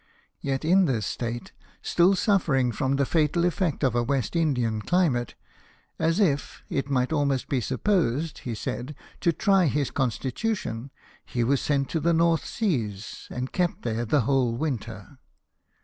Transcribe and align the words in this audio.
Yet 0.39 0.65
in 0.65 0.85
this 0.85 1.05
state, 1.05 1.51
still 1.83 2.15
suffering 2.15 2.71
from 2.71 2.95
the 2.95 3.05
fatal 3.05 3.45
effect 3.45 3.83
of 3.83 3.93
a 3.93 4.01
West 4.01 4.35
Indian 4.35 4.81
climate, 4.81 5.35
as 5.99 6.19
if, 6.19 6.63
it 6.71 6.89
might 6.89 7.13
almost 7.13 7.47
be 7.47 7.61
supposed, 7.61 8.39
he 8.39 8.55
said, 8.55 8.95
to 9.19 9.31
try 9.31 9.67
his 9.67 9.91
constitution, 9.91 10.89
he 11.23 11.43
was 11.43 11.61
sent 11.61 11.87
to 11.89 11.99
the 11.99 12.13
North 12.13 12.45
Seas, 12.47 13.27
and 13.29 13.51
kept 13.53 13.83
there 13.83 14.03
the 14.03 14.21
whole 14.21 14.55
winter. 14.55 15.19